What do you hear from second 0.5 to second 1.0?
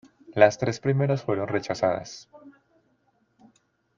tres